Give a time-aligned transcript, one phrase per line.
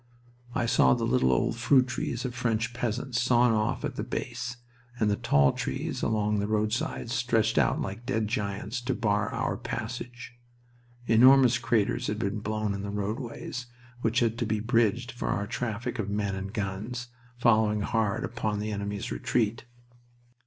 [0.55, 4.57] I saw the little old fruit trees of French peasants sawn off at the base,
[4.99, 9.55] and the tall trees along the roadsides stretched out like dead giants to bar our
[9.57, 10.33] passage.
[11.05, 13.67] Enormous craters had been blown in the roadways,
[14.01, 18.57] which had to be bridged for our traffic of men and guns, following hard upon
[18.57, 19.65] the enemy's retreat.